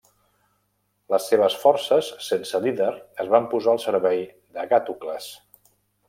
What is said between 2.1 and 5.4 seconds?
sense líder, es van posar al servei d'Agàtocles.